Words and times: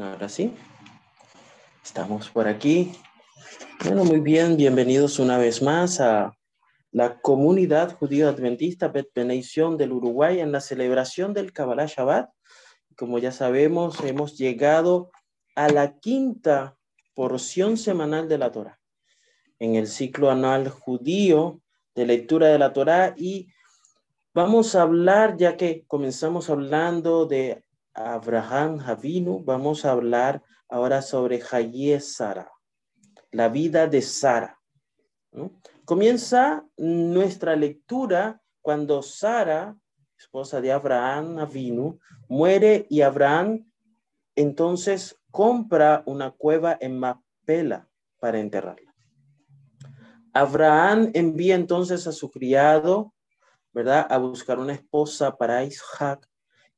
Ahora 0.00 0.28
sí. 0.28 0.54
Estamos 1.84 2.28
por 2.30 2.46
aquí. 2.46 2.92
Bueno, 3.82 4.04
muy 4.04 4.20
bien. 4.20 4.56
Bienvenidos 4.56 5.18
una 5.18 5.38
vez 5.38 5.60
más 5.60 5.98
a 6.00 6.36
la 6.92 7.20
comunidad 7.20 7.96
judío 7.96 8.28
adventista 8.28 8.86
Bet 8.86 9.08
del 9.12 9.92
Uruguay 9.92 10.38
en 10.38 10.52
la 10.52 10.60
celebración 10.60 11.34
del 11.34 11.52
Kabbalah 11.52 11.86
Shabbat. 11.86 12.30
Como 12.96 13.18
ya 13.18 13.32
sabemos, 13.32 13.98
hemos 14.04 14.38
llegado 14.38 15.10
a 15.56 15.68
la 15.68 15.98
quinta 15.98 16.76
porción 17.14 17.76
semanal 17.76 18.28
de 18.28 18.38
la 18.38 18.52
Torah 18.52 18.78
en 19.58 19.74
el 19.74 19.88
ciclo 19.88 20.30
anual 20.30 20.68
judío 20.68 21.60
de 21.96 22.06
lectura 22.06 22.46
de 22.46 22.58
la 22.60 22.72
Torah 22.72 23.14
y 23.16 23.48
vamos 24.32 24.76
a 24.76 24.82
hablar, 24.82 25.36
ya 25.36 25.56
que 25.56 25.84
comenzamos 25.88 26.50
hablando 26.50 27.26
de 27.26 27.64
Abraham 27.98 28.78
Javinu, 28.78 29.42
vamos 29.44 29.84
a 29.84 29.90
hablar 29.90 30.42
ahora 30.68 31.02
sobre 31.02 31.42
Hayé 31.50 31.98
Sara, 32.00 32.50
la 33.32 33.48
vida 33.48 33.88
de 33.88 34.02
Sara. 34.02 34.60
Comienza 35.84 36.64
nuestra 36.76 37.56
lectura 37.56 38.40
cuando 38.62 39.02
Sara, 39.02 39.76
esposa 40.16 40.60
de 40.60 40.70
Abraham 40.70 41.38
Avinu, 41.38 41.98
muere 42.28 42.86
y 42.88 43.00
Abraham 43.00 43.68
entonces 44.36 45.16
compra 45.32 46.04
una 46.06 46.30
cueva 46.30 46.76
en 46.80 47.00
Mapela 47.00 47.88
para 48.20 48.38
enterrarla. 48.38 48.94
Abraham 50.32 51.10
envía 51.14 51.56
entonces 51.56 52.06
a 52.06 52.12
su 52.12 52.30
criado, 52.30 53.12
¿verdad?, 53.72 54.06
a 54.08 54.18
buscar 54.18 54.60
una 54.60 54.74
esposa 54.74 55.36
para 55.36 55.64
Isaac 55.64 56.27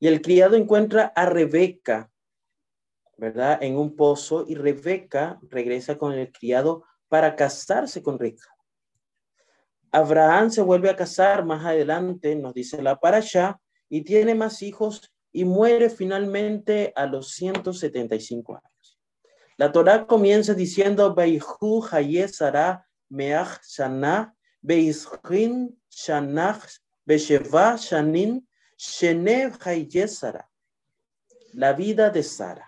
y 0.01 0.07
el 0.07 0.21
criado 0.21 0.55
encuentra 0.55 1.13
a 1.15 1.27
Rebeca, 1.27 2.11
¿verdad? 3.17 3.59
En 3.61 3.77
un 3.77 3.95
pozo 3.95 4.45
y 4.47 4.55
Rebeca 4.55 5.39
regresa 5.43 5.95
con 5.95 6.13
el 6.13 6.31
criado 6.31 6.83
para 7.07 7.35
casarse 7.35 8.01
con 8.01 8.17
Rebeca. 8.17 8.47
Abraham 9.91 10.49
se 10.49 10.63
vuelve 10.63 10.89
a 10.89 10.95
casar 10.95 11.45
más 11.45 11.63
adelante, 11.63 12.35
nos 12.35 12.55
dice 12.55 12.81
la 12.81 12.99
allá, 12.99 13.61
y 13.89 14.01
tiene 14.01 14.33
más 14.33 14.63
hijos 14.63 15.13
y 15.31 15.45
muere 15.45 15.91
finalmente 15.91 16.91
a 16.95 17.05
los 17.05 17.33
175 17.33 18.55
años. 18.55 18.99
La 19.55 19.71
Torá 19.71 20.07
comienza 20.07 20.55
diciendo, 20.55 21.13
Beihu 21.13 21.85
Hayesara 21.91 22.87
Meach 23.09 23.61
Shana, 23.67 24.33
Beishrin 24.61 25.79
Shanach, 25.91 26.65
Besheva 27.05 27.75
Shanin, 27.75 28.47
Shenev 28.81 29.59
Hayesara, 29.63 30.49
la 31.53 31.73
vida 31.73 32.09
de 32.09 32.23
Sara. 32.23 32.65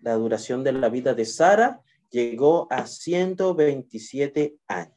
La 0.00 0.14
duración 0.14 0.64
de 0.64 0.72
la 0.72 0.88
vida 0.88 1.14
de 1.14 1.24
Sara 1.24 1.80
llegó 2.10 2.66
a 2.68 2.88
127 2.88 4.56
años. 4.66 4.96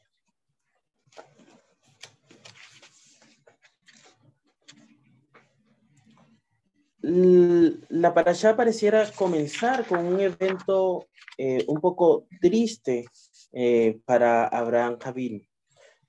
La 7.01 8.15
parasha 8.15 8.55
pareciera 8.55 9.11
comenzar 9.11 9.85
con 9.85 10.03
un 10.03 10.19
evento 10.19 11.05
eh, 11.37 11.63
un 11.67 11.79
poco 11.79 12.25
triste 12.41 13.05
eh, 13.53 13.99
para 14.03 14.47
Abraham 14.47 14.97
Javín. 14.99 15.47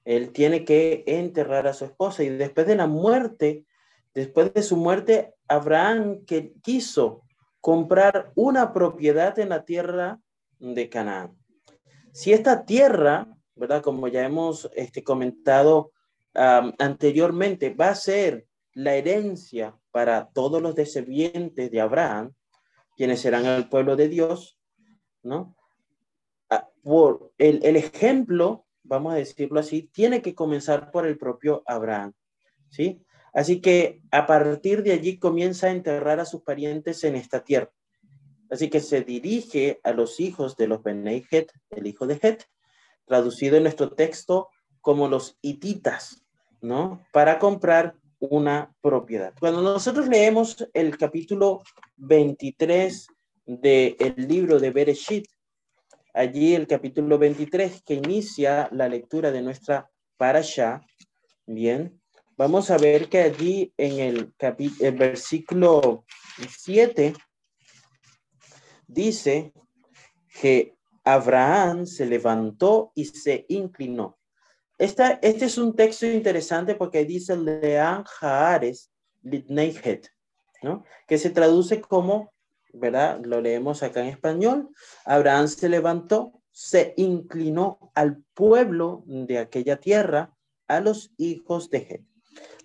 Él 0.03 0.33
tiene 0.33 0.65
que 0.65 1.05
enterrar 1.07 1.67
a 1.67 1.75
su 1.75 1.85
esposa 1.85 2.23
y 2.23 2.31
después 2.31 2.67
de 2.67 2.77
la 2.77 2.87
muerte 2.87 3.66
Después 4.17 4.55
de 4.55 4.63
su 4.63 4.79
muerte, 4.79 5.35
Abraham 5.47 6.25
que 6.25 6.55
quiso 6.63 7.21
comprar 7.61 8.33
una 8.35 8.73
propiedad 8.73 9.39
en 9.39 9.51
la 9.51 9.67
tierra 9.67 10.19
de 10.59 10.89
Canaán. 10.89 11.37
Si 12.15 12.33
esta 12.33 12.65
tierra, 12.65 13.29
¿verdad? 13.55 13.83
Como 13.83 14.09
ya 14.09 14.25
hemos 14.25 14.71
este, 14.75 15.05
comentado 15.05 15.93
anteriormente, 16.33 17.75
va 17.75 17.91
a 17.91 17.95
ser 17.95 18.47
la 18.73 18.95
herencia 18.95 19.77
para 19.91 20.31
todos 20.31 20.63
los 20.63 20.75
descendientes 20.75 21.71
de 21.71 21.81
Abraham, 21.83 22.33
quienes 22.97 23.21
serán 23.21 23.45
el 23.45 23.69
pueblo 23.69 23.97
de 23.97 24.09
Dios, 24.09 24.59
¿no? 25.23 25.55
Ah, 26.49 26.67
por 26.83 27.35
el, 27.37 27.63
el 27.63 27.77
ejemplo, 27.77 28.65
vamos 28.83 29.13
a 29.13 29.17
decirlo 29.17 29.61
así, 29.61 29.91
tiene 29.93 30.23
que 30.23 30.35
comenzar 30.35 30.91
por 30.91 31.07
el 31.07 31.19
propio 31.19 31.63
Abraham, 31.67 32.15
¿sí? 32.71 33.03
Así 33.37 33.61
que 33.61 34.01
a 34.11 34.27
partir 34.27 34.83
de 34.83 34.93
allí 34.93 35.19
comienza 35.19 35.67
a 35.67 35.71
enterrar 35.71 36.21
a 36.21 36.25
sus 36.25 36.41
parientes 36.41 37.05
en 37.05 37.17
esta 37.17 37.45
tierra. 37.45 37.71
Así 38.49 38.71
que 38.71 38.81
se 38.81 39.03
dirige 39.03 39.79
a 39.85 39.93
los 39.93 40.21
hijos 40.21 40.57
de 40.57 40.67
los 40.67 40.83
Benei 40.83 41.23
el 41.69 41.87
hijo 41.87 42.07
de 42.07 42.19
Het, 42.23 42.45
traducido 43.05 43.59
en 43.59 43.65
nuestro 43.65 43.93
texto 43.93 44.49
como 44.81 45.07
los 45.07 45.37
hititas, 45.43 46.25
¿no? 46.63 47.05
Para 47.13 47.39
comprar 47.39 47.97
una 48.21 48.75
propiedad. 48.81 49.35
Cuando 49.39 49.61
nosotros 49.61 50.09
leemos 50.09 50.67
el 50.73 50.97
capítulo 50.97 51.63
23 51.97 53.07
del 53.45 54.15
libro 54.17 54.59
de 54.59 54.71
Bereshit, 54.71 55.27
allí 56.15 56.55
el 56.55 56.67
capítulo 56.67 57.19
23 57.19 57.83
que 57.83 57.95
inicia 57.97 58.71
la 58.73 58.89
lectura 58.89 59.31
de 59.31 59.43
nuestra 59.43 59.91
parasha, 60.17 60.81
bien, 61.45 62.01
Vamos 62.39 62.71
a 62.71 62.77
ver 62.77 63.09
que 63.09 63.23
allí 63.23 63.73
en 63.79 63.99
el, 63.99 64.35
el 64.81 64.95
versículo 64.95 66.05
7 66.59 67.15
dice 68.87 69.55
que 70.43 70.75
Abraham 71.03 71.87
se 71.87 72.05
levantó 72.05 72.93
y 72.95 73.07
se 73.07 73.47
inclinó. 73.49 74.19
Esta, 74.77 75.13
este 75.23 75.47
es 75.47 75.57
un 75.57 75.75
texto 75.75 76.05
interesante 76.05 76.75
porque 76.75 77.07
dice 77.07 77.35
Leán 77.39 78.05
Jaares 78.05 78.91
Litneihet, 79.23 80.11
¿no? 80.63 80.85
Que 81.07 81.17
se 81.17 81.31
traduce 81.31 81.81
como, 81.81 82.35
¿verdad? 82.75 83.19
Lo 83.25 83.41
leemos 83.41 83.83
acá 83.83 84.03
en 84.03 84.09
español. 84.09 84.69
Abraham 85.07 85.49
se 85.49 85.71
levantó, 85.71 86.43
se 86.51 86.93
inclinó 86.99 87.91
al 87.95 88.23
pueblo 88.35 89.05
de 89.07 89.39
aquella 89.39 89.81
tierra, 89.81 90.37
a 90.69 90.81
los 90.81 91.13
hijos 91.17 91.71
de 91.71 91.79
Het. 91.79 92.16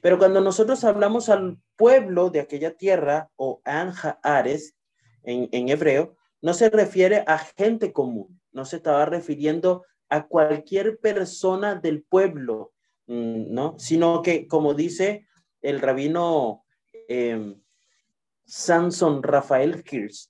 Pero 0.02 0.18
cuando 0.18 0.42
nosotros 0.42 0.84
hablamos 0.84 1.30
al 1.30 1.60
pueblo 1.76 2.30
de 2.30 2.40
aquella 2.40 2.76
tierra, 2.76 3.30
o 3.36 3.62
Anja 3.64 4.20
Ares 4.24 4.76
en, 5.24 5.70
hebreo, 5.70 6.16
no 6.42 6.54
se 6.54 6.70
refiere 6.70 7.24
a 7.28 7.38
gente 7.38 7.94
común, 7.94 8.42
no 8.52 8.66
se 8.66 8.78
estaba 8.78 9.06
refiriendo 9.06 9.86
a 10.10 10.28
cualquier 10.28 11.00
persona 11.00 11.76
del 11.76 12.04
pueblo, 12.04 12.74
mm, 13.06 13.54
¿no? 13.54 13.78
Sino 13.78 14.22
que, 14.24 14.48
como 14.48 14.74
dice 14.74 15.28
el 15.62 15.80
rabino 15.80 16.66
eh, 17.08 17.56
Samson 18.44 19.22
Rafael 19.22 19.84
Kirsch, 19.84 20.30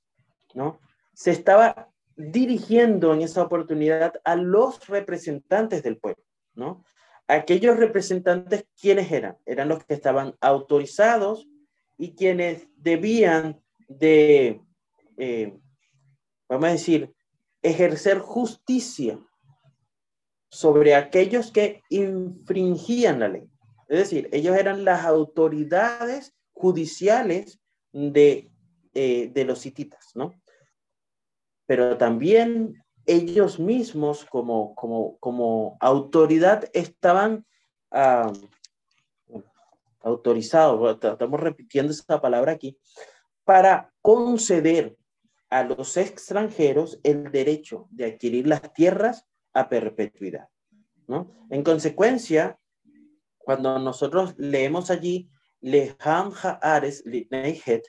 ¿no? 0.53 0.79
Se 1.13 1.31
estaba 1.31 1.89
dirigiendo 2.15 3.13
en 3.13 3.21
esa 3.21 3.41
oportunidad 3.41 4.13
a 4.25 4.35
los 4.35 4.87
representantes 4.87 5.81
del 5.81 5.97
pueblo, 5.97 6.23
¿no? 6.53 6.83
Aquellos 7.31 7.77
representantes, 7.77 8.65
¿quiénes 8.79 9.11
eran? 9.11 9.37
Eran 9.45 9.69
los 9.69 9.85
que 9.85 9.93
estaban 9.93 10.35
autorizados 10.41 11.47
y 11.97 12.13
quienes 12.13 12.67
debían 12.75 13.61
de, 13.87 14.61
eh, 15.17 15.57
vamos 16.49 16.69
a 16.69 16.71
decir, 16.73 17.13
ejercer 17.61 18.19
justicia 18.19 19.19
sobre 20.49 20.95
aquellos 20.95 21.51
que 21.51 21.81
infringían 21.89 23.21
la 23.21 23.29
ley. 23.29 23.49
Es 23.87 23.99
decir, 23.99 24.27
ellos 24.33 24.57
eran 24.57 24.83
las 24.83 25.05
autoridades 25.05 26.33
judiciales 26.51 27.61
de, 27.93 28.49
eh, 28.93 29.31
de 29.33 29.45
los 29.45 29.65
hititas, 29.65 30.11
¿no? 30.15 30.33
Pero 31.65 31.97
también 31.97 32.83
ellos 33.11 33.59
mismos 33.59 34.25
como, 34.25 34.73
como, 34.75 35.17
como 35.19 35.77
autoridad 35.79 36.69
estaban 36.73 37.45
autorizados, 39.99 40.97
estamos 41.03 41.39
repitiendo 41.39 41.91
esa 41.91 42.21
palabra 42.21 42.53
aquí, 42.53 42.77
para 43.43 43.91
conceder 44.01 44.97
a 45.49 45.63
los 45.63 45.97
extranjeros 45.97 46.99
el 47.03 47.31
derecho 47.31 47.87
de 47.91 48.05
adquirir 48.05 48.47
las 48.47 48.73
tierras 48.73 49.27
a 49.53 49.67
perpetuidad. 49.67 50.47
¿no? 51.07 51.29
En 51.49 51.63
consecuencia, 51.63 52.57
cuando 53.37 53.77
nosotros 53.77 54.33
leemos 54.37 54.89
allí, 54.89 55.29
Leham 55.59 56.31
Haares 56.41 57.03
Litneihet 57.05 57.83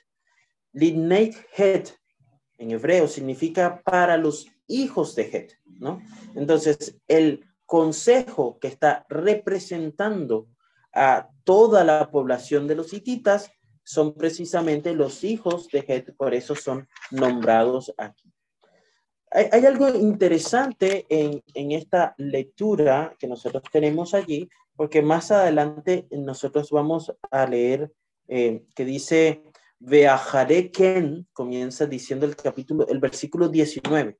en 2.57 2.71
hebreo 2.71 3.07
significa 3.07 3.81
para 3.83 4.17
los 4.17 4.47
hijos 4.67 5.15
de 5.15 5.23
Het, 5.23 5.53
¿no? 5.65 6.01
Entonces, 6.35 6.97
el 7.07 7.45
consejo 7.65 8.59
que 8.59 8.67
está 8.67 9.05
representando 9.09 10.47
a 10.93 11.29
toda 11.43 11.83
la 11.83 12.11
población 12.11 12.67
de 12.67 12.75
los 12.75 12.93
hititas 12.93 13.51
son 13.83 14.13
precisamente 14.13 14.93
los 14.93 15.23
hijos 15.23 15.67
de 15.69 15.83
Het, 15.87 16.15
por 16.15 16.33
eso 16.33 16.55
son 16.55 16.87
nombrados 17.11 17.93
aquí. 17.97 18.31
Hay, 19.31 19.65
algo 19.65 19.89
interesante 19.89 21.07
en, 21.09 21.71
esta 21.71 22.13
lectura 22.19 23.15
que 23.17 23.27
nosotros 23.27 23.63
tenemos 23.71 24.13
allí, 24.13 24.47
porque 24.75 25.01
más 25.01 25.31
adelante 25.31 26.07
nosotros 26.11 26.69
vamos 26.69 27.11
a 27.31 27.47
leer 27.47 27.91
eh, 28.27 28.63
que 28.75 28.85
dice, 28.85 29.43
Veajaré 29.85 30.71
Ken, 30.71 31.27
comienza 31.33 31.85
diciendo 31.85 32.25
el 32.25 32.37
capítulo, 32.37 32.87
el 32.87 32.99
versículo 32.99 33.49
19, 33.49 34.17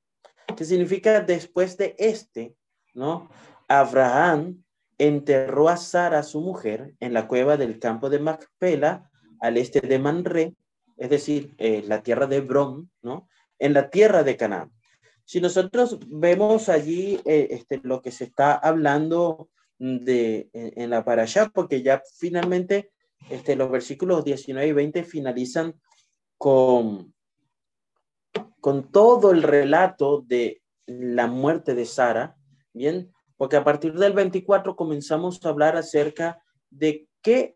que 0.58 0.66
significa 0.66 1.22
después 1.22 1.78
de 1.78 1.96
este, 1.98 2.54
¿no? 2.94 3.30
Abraham 3.70 4.62
enterró 4.98 5.70
a 5.70 5.78
Sara, 5.78 6.22
su 6.24 6.42
mujer, 6.42 6.96
en 7.00 7.14
la 7.14 7.30
cueva 7.30 7.56
del 7.56 7.80
campo 7.80 8.10
de 8.10 8.20
Macpela, 8.20 9.10
al 9.40 9.56
este 9.56 9.80
de 9.80 10.00
Manre, 10.00 10.56
es 10.98 11.10
decir, 11.10 11.56
eh, 11.58 11.82
la 11.88 12.04
tierra 12.04 12.28
de 12.28 12.38
Hebrón, 12.38 12.92
¿no? 13.02 13.30
En 13.58 13.74
la 13.74 13.90
tierra 13.90 14.24
de 14.24 14.36
Canaán. 14.36 14.70
Si 15.24 15.40
nosotros 15.40 15.98
vemos 16.10 16.68
allí 16.68 17.22
eh, 17.24 17.48
este, 17.52 17.80
lo 17.84 18.02
que 18.02 18.12
se 18.12 18.26
está 18.26 18.54
hablando 18.54 19.50
de, 19.80 20.50
en, 20.54 20.90
la 20.90 21.06
parasha, 21.06 21.50
porque 21.54 21.82
ya 21.82 22.04
finalmente 22.18 22.92
este, 23.30 23.56
los 23.56 23.72
versículos 23.72 24.24
19 24.24 24.68
y 24.68 24.72
20 24.74 25.04
finalizan 25.04 25.80
con, 26.38 27.14
con 28.60 28.92
todo 28.92 29.32
el 29.32 29.44
relato 29.44 30.22
de 30.22 30.62
la 30.86 31.28
muerte 31.28 31.76
de 31.76 31.86
Sara, 31.86 32.36
¿bien? 32.74 33.12
Porque 33.38 33.56
a 33.56 33.64
partir 33.64 33.94
del 33.94 34.14
24 34.14 34.76
comenzamos 34.76 35.44
a 35.44 35.50
hablar 35.50 35.76
acerca 35.76 36.42
de 36.70 37.08
qué, 37.22 37.56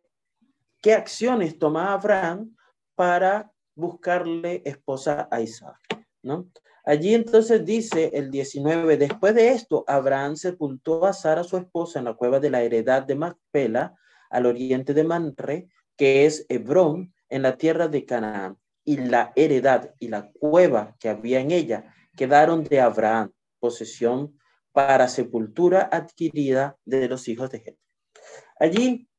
qué 0.82 0.94
acciones 0.94 1.58
toma 1.60 1.94
Abraham 1.94 2.56
para 2.96 3.52
buscarle 3.76 4.62
esposa 4.66 5.28
a 5.30 5.42
Isaac, 5.42 5.80
¿no? 6.24 6.50
Allí 6.88 7.14
entonces 7.14 7.66
dice 7.66 8.12
el 8.14 8.32
19, 8.32 8.96
después 8.96 9.36
de 9.36 9.50
esto, 9.50 9.84
Abraham 9.88 10.38
sepultó 10.38 11.06
a 11.06 11.12
Sara, 11.12 11.44
su 11.44 11.58
esposa, 11.58 12.00
en 12.00 12.06
la 12.06 12.14
cueva 12.14 12.40
de 12.40 12.50
la 12.50 12.64
heredad 12.64 13.04
de 13.04 13.16
Macpela, 13.16 13.94
al 14.30 14.46
oriente 14.46 14.94
de 14.94 15.04
Manre, 15.04 15.68
que 15.96 16.26
es 16.26 16.46
Hebrón, 16.50 17.14
en 17.30 17.42
la 17.42 17.58
tierra 17.58 17.88
de 17.88 18.06
Canaán. 18.06 18.58
Y 18.84 18.98
la 18.98 19.34
heredad 19.36 19.94
y 20.00 20.08
la 20.08 20.32
cueva 20.32 20.96
que 21.00 21.10
había 21.10 21.42
en 21.42 21.52
ella 21.52 21.94
quedaron 22.16 22.64
de 22.64 22.80
Abraham, 22.80 23.34
posesión 23.60 24.40
para 24.72 25.10
sepultura 25.10 25.90
adquirida 25.92 26.78
de 26.86 27.10
los 27.10 27.28
hijos 27.28 27.52
de 27.52 27.60
gente. 27.60 27.82
Allí, 28.60 29.10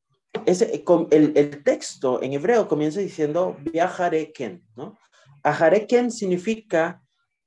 ese, 0.46 0.84
el, 1.10 1.62
texto 1.64 2.22
en 2.22 2.32
hebreo 2.32 2.66
comienza 2.66 3.00
diciendo, 3.00 3.56
viajareken, 3.60 4.64
¿no? 4.76 4.98
Ajareken 5.42 6.10
significa 6.10 7.02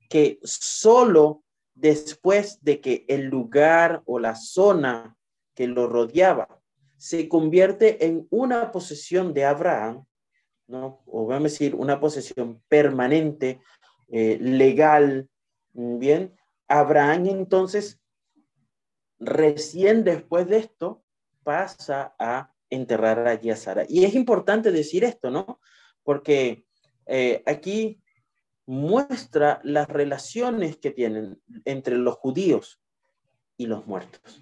que 0.08 0.38
solo 0.42 1.42
después 1.74 2.62
de 2.62 2.80
que 2.80 3.04
el 3.08 3.24
lugar 3.24 4.02
o 4.06 4.18
la 4.18 4.34
zona 4.34 5.16
que 5.54 5.66
lo 5.66 5.88
rodeaba 5.88 6.61
se 7.02 7.28
convierte 7.28 8.06
en 8.06 8.28
una 8.30 8.70
posesión 8.70 9.34
de 9.34 9.44
Abraham, 9.44 10.06
¿no? 10.68 11.02
O 11.06 11.26
vamos 11.26 11.40
a 11.40 11.54
decir, 11.54 11.74
una 11.74 11.98
posesión 11.98 12.62
permanente, 12.68 13.60
eh, 14.08 14.38
legal, 14.40 15.28
bien, 15.72 16.32
Abraham 16.68 17.26
entonces, 17.26 18.00
recién 19.18 20.04
después 20.04 20.46
de 20.46 20.58
esto, 20.58 21.02
pasa 21.42 22.14
a 22.20 22.54
enterrar 22.70 23.26
allí 23.26 23.50
a 23.50 23.56
Sara. 23.56 23.84
Y 23.88 24.04
es 24.04 24.14
importante 24.14 24.70
decir 24.70 25.02
esto, 25.02 25.28
¿no? 25.28 25.58
Porque 26.04 26.66
eh, 27.06 27.42
aquí 27.46 28.00
muestra 28.64 29.60
las 29.64 29.88
relaciones 29.88 30.76
que 30.76 30.92
tienen 30.92 31.42
entre 31.64 31.96
los 31.96 32.14
judíos 32.14 32.80
y 33.56 33.66
los 33.66 33.88
muertos. 33.88 34.40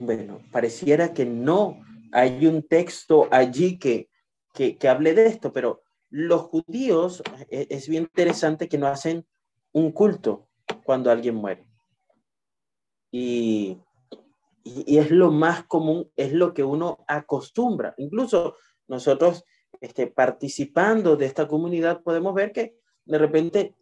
Bueno, 0.00 0.40
pareciera 0.50 1.12
que 1.12 1.26
no 1.26 1.78
hay 2.10 2.46
un 2.46 2.62
texto 2.62 3.28
allí 3.30 3.78
que, 3.78 4.08
que, 4.54 4.88
hable 4.88 5.12
de 5.12 5.26
esto, 5.26 5.52
pero 5.52 5.82
los 6.08 6.40
judíos, 6.40 7.22
es, 7.50 7.66
es 7.68 7.86
bien 7.86 8.04
interesante 8.04 8.66
que 8.66 8.78
no 8.78 8.86
hacen 8.86 9.26
un 9.72 9.92
culto 9.92 10.48
cuando 10.84 11.10
alguien 11.10 11.34
muere. 11.34 11.66
Y, 13.10 13.76
y, 14.64 14.96
es 14.96 15.10
lo 15.10 15.30
más 15.30 15.64
común, 15.66 16.10
es 16.16 16.32
lo 16.32 16.54
que 16.54 16.64
uno 16.64 17.04
acostumbra. 17.06 17.92
Incluso 17.98 18.56
nosotros 18.88 19.44
este, 19.82 20.06
participando 20.06 21.14
de 21.14 21.26
esta 21.26 21.46
comunidad 21.46 22.02
podemos 22.02 22.32
ver 22.32 22.52
que 22.52 22.74
de 23.04 23.18
repente 23.18 23.76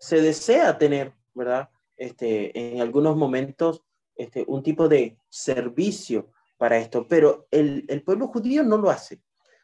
se 0.00 0.20
desea 0.20 0.78
tener, 0.78 1.14
¿verdad? 1.32 1.70
Este, 1.96 2.74
en 2.74 2.80
algunos 2.80 3.16
momentos, 3.16 3.84
este, 4.16 4.44
un 4.48 4.64
tipo 4.64 4.88
de 4.88 5.16
servicio 5.34 6.30
para 6.56 6.78
esto, 6.78 7.08
pero 7.08 7.48
el, 7.50 8.02
pueblo 8.04 8.28
judío 8.28 8.62
no 8.62 8.76
lo 8.78 8.88
hace, 8.88 9.20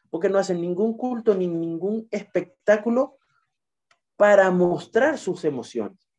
porque 0.09 0.27
no 0.27 0.37
hacen 0.37 0.59
ningún 0.59 0.97
culto 0.97 1.33
ni 1.33 1.47
ningún 1.47 2.09
espectáculo 2.11 3.17
para 4.17 4.51
mostrar 4.51 5.17
sus 5.17 5.45
emociones. 5.45 6.09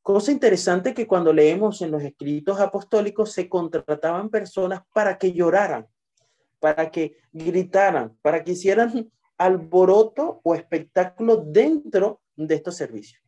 Cosa 0.00 0.32
interesante 0.32 0.94
que 0.94 1.06
cuando 1.06 1.30
leemos 1.30 1.82
en 1.82 1.90
los 1.90 2.02
escritos 2.02 2.58
apostólicos 2.58 3.32
se 3.32 3.50
contrataban 3.50 4.30
personas 4.30 4.80
para 4.94 5.18
que 5.18 5.32
lloraran, 5.32 5.86
para 6.58 6.90
que 6.90 7.18
gritaran, 7.32 8.16
para 8.22 8.42
que 8.42 8.52
hicieran 8.52 9.12
alboroto 9.36 10.40
o 10.42 10.54
espectáculo 10.54 11.36
dentro 11.36 12.22
de 12.34 12.54
estos 12.54 12.76
servicios. 12.76 13.25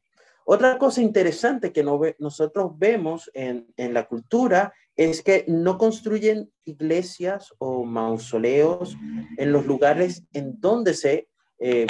Otra 0.51 0.79
cosa 0.79 1.03
interesante 1.03 1.75
que 1.75 1.85
nosotros 1.85 2.73
vemos 2.79 3.31
en, 3.35 3.67
la 3.77 4.09
cultura 4.09 4.73
es 4.97 5.23
que 5.23 5.45
no 5.47 5.77
construyen 5.77 6.51
iglesias 6.65 7.53
o 7.59 7.85
mausoleos 7.85 8.97
en 9.37 9.53
los 9.53 9.67
lugares 9.67 10.25
en 10.33 10.59
donde 10.59 10.95
se, 10.95 11.29
eh, 11.59 11.87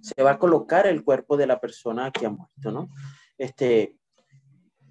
se 0.00 0.22
va 0.22 0.30
a 0.30 0.38
colocar 0.38 0.86
el 0.86 1.04
cuerpo 1.04 1.36
de 1.36 1.46
la 1.46 1.60
persona 1.60 2.10
que 2.10 2.24
ha 2.24 2.30
muerto, 2.30 2.72
¿no? 2.72 2.88
Este, 3.36 3.98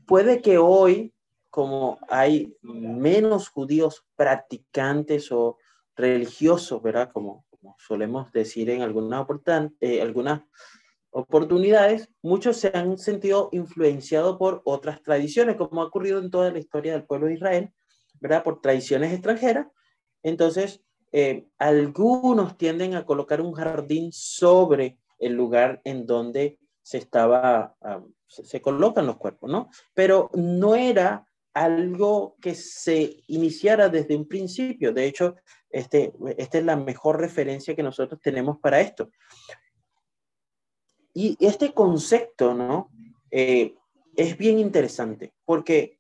puede 0.06 0.40
que 0.40 0.60
hoy, 0.60 1.16
como 1.50 1.98
hay 2.10 2.56
menos 2.62 3.50
judíos 3.50 4.06
practicantes 4.16 5.32
o 5.32 5.58
religiosos, 5.96 6.80
¿verdad? 6.84 7.10
Como, 7.12 7.44
solemos 7.80 8.32
decir 8.32 8.70
en 8.70 8.84
algunas, 8.84 9.26
eh, 9.80 10.00
algunas 10.00 10.42
oportunidades, 11.12 12.10
muchos 12.22 12.58
se 12.58 12.72
han 12.74 12.98
sentido 12.98 13.50
influenciados 13.52 14.38
por 14.38 14.62
otras 14.66 15.02
tradiciones, 15.04 15.58
como 15.58 15.82
ha 15.82 15.86
ocurrido 15.86 16.20
en 16.20 16.32
toda 16.32 16.52
la 16.52 16.60
historia 16.60 16.94
del 16.94 17.06
pueblo 17.06 17.28
de 17.28 17.34
Israel, 17.36 17.74
¿verdad? 18.20 18.44
Por 18.44 18.62
tradiciones 18.62 19.14
extranjeras. 19.14 19.68
Entonces, 20.24 20.82
eh, 21.12 21.48
algunos 21.58 22.58
tienden 22.58 22.96
a 22.96 23.06
colocar 23.06 23.42
un 23.42 23.54
jardín 23.54 24.12
sobre 24.14 24.98
el 25.20 25.34
lugar 25.34 25.82
en 25.84 26.06
donde 26.06 26.60
se 26.82 26.98
estaba, 26.98 27.76
ah, 27.82 28.02
se, 28.28 28.62
colocan 28.62 29.06
los 29.06 29.18
cuerpos, 29.18 29.52
¿no? 29.52 29.70
Pero 29.94 30.30
no 30.34 30.76
era 30.76 31.28
algo 31.54 32.38
que 32.42 32.56
se 32.56 33.24
iniciara 33.28 33.90
desde 33.90 34.16
un 34.16 34.28
principio. 34.28 34.94
De 34.94 35.06
hecho, 35.06 35.36
este, 35.70 36.14
esta 36.38 36.58
es 36.58 36.64
la 36.64 36.78
mejor 36.78 37.20
referencia 37.20 37.76
que 37.76 37.84
nosotros 37.84 38.20
tenemos 38.22 38.58
para 38.60 38.80
esto. 38.80 39.12
Y 41.14 41.38
este 41.46 41.74
concepto, 41.74 42.54
¿no? 42.54 42.90
Eh, 43.30 43.76
es 44.16 44.38
bien 44.38 44.60
interesante 44.60 45.34
porque 45.46 46.00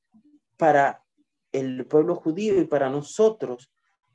para 0.57 1.03
el 1.51 1.85
pueblo 1.85 2.15
judío 2.15 2.59
y 2.59 2.65
para 2.65 2.89
nosotros 2.89 3.71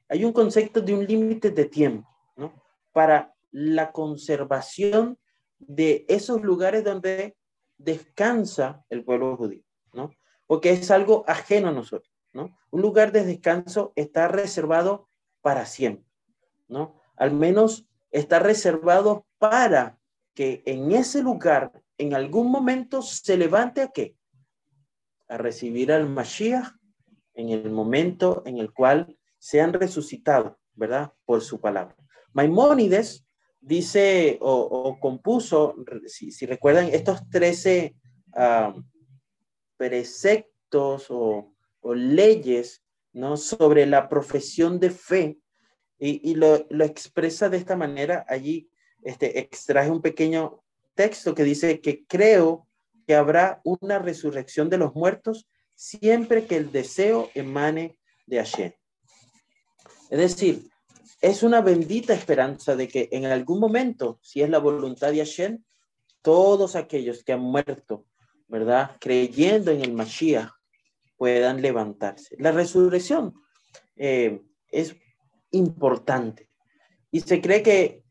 hay 0.08 0.24
un 0.24 0.32
concepto 0.32 0.80
de 0.80 0.94
un 0.94 1.04
límite 1.04 1.50
de 1.50 1.64
tiempo, 1.64 2.08
¿no? 2.36 2.62
Para 2.92 3.34
la 3.50 3.92
conservación 3.92 5.18
de 5.58 6.04
esos 6.08 6.42
lugares 6.42 6.84
donde 6.84 7.36
descansa 7.78 8.84
el 8.88 9.04
pueblo 9.04 9.36
judío, 9.36 9.64
¿no? 9.92 10.10
Porque 10.46 10.70
es 10.70 10.90
algo 10.90 11.24
ajeno 11.26 11.68
a 11.68 11.72
nosotros, 11.72 12.12
¿no? 12.32 12.56
Un 12.70 12.82
lugar 12.82 13.12
de 13.12 13.24
descanso 13.24 13.92
está 13.96 14.28
reservado 14.28 15.08
para 15.40 15.66
siempre, 15.66 16.06
¿no? 16.68 16.94
Al 17.16 17.32
menos 17.32 17.86
está 18.10 18.38
reservado 18.38 19.26
para 19.38 19.98
que 20.36 20.62
en 20.66 20.92
ese 20.92 21.22
lugar, 21.22 21.72
en 21.98 22.14
algún 22.14 22.50
momento, 22.50 23.00
se 23.00 23.36
levante 23.36 23.80
a 23.80 23.88
qué? 23.88 24.14
A 25.28 25.38
recibir 25.38 25.90
al 25.90 26.08
Mashiach 26.08 26.72
en 27.34 27.48
el 27.48 27.70
momento 27.70 28.42
en 28.44 28.58
el 28.58 28.72
cual 28.72 29.16
sean 29.38 29.72
resucitados, 29.72 30.52
¿verdad? 30.74 31.12
Por 31.24 31.40
su 31.40 31.58
palabra. 31.58 31.96
Maimónides 32.32 33.26
dice 33.60 34.38
o, 34.42 34.98
compuso, 35.00 35.74
si, 36.06 36.46
recuerdan, 36.46 36.90
estos 36.92 37.28
13 37.30 37.96
ah, 38.34 38.74
preceptos 39.78 41.06
o, 41.08 41.52
leyes 41.94 42.82
¿no? 43.12 43.36
sobre 43.36 43.86
la 43.86 44.08
profesión 44.08 44.80
de 44.80 44.90
fe 44.90 45.38
y, 45.98 46.34
lo, 46.34 46.66
expresa 46.84 47.48
de 47.48 47.56
esta 47.56 47.76
manera. 47.76 48.26
Allí 48.28 48.68
este, 49.06 49.38
extraje 49.38 49.88
un 49.88 50.02
pequeño 50.02 50.64
texto 50.94 51.32
que 51.32 51.44
dice 51.44 51.80
que 51.80 52.04
creo 52.06 52.66
que 53.06 53.14
habrá 53.14 53.60
una 53.62 54.00
resurrección 54.00 54.68
de 54.68 54.78
los 54.78 54.96
muertos 54.96 55.46
siempre 55.76 56.46
que 56.46 56.56
el 56.56 56.72
deseo 56.72 57.30
emane 57.34 58.00
de 58.26 58.38
Hashem. 58.38 58.72
Es 60.10 60.18
decir, 60.18 60.68
es 61.20 61.44
una 61.44 61.60
bendita 61.60 62.14
esperanza 62.14 62.74
de 62.74 62.88
que 62.88 63.08
en 63.12 63.26
algún 63.26 63.60
momento, 63.60 64.18
si 64.22 64.42
es 64.42 64.50
la 64.50 64.58
voluntad 64.58 65.12
de 65.12 65.18
Hashem, 65.18 65.62
todos 66.20 66.74
aquellos 66.74 67.22
que 67.22 67.32
han 67.32 67.42
muerto, 67.42 68.06
¿verdad? 68.48 68.96
Creyendo 68.98 69.70
en 69.70 69.82
el 69.82 69.92
Mashiach, 69.92 70.50
puedan 71.16 71.62
levantarse. 71.62 72.34
La 72.40 72.50
resurrección 72.50 73.34
eh, 73.94 74.42
es 74.68 74.96
importante 75.52 76.50
y 77.12 77.20
se 77.20 77.40
cree 77.40 77.62
que 77.62 78.05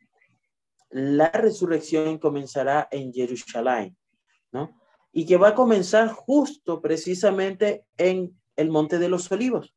la 0.96 1.30
resurrección 1.30 2.18
comenzará 2.20 2.88
en 2.90 3.12
Jerusalén, 3.12 3.98
¿no? 4.54 4.80
Y 5.12 5.26
que 5.26 5.36
va 5.36 5.50
a 5.50 5.56
comenzar 5.56 6.08
justo 6.08 6.82
precisamente 6.82 7.86
en 7.98 8.40
el 8.56 8.70
Monte 8.70 8.98
de 8.98 9.10
los 9.10 9.30
Olivos. 9.30 9.76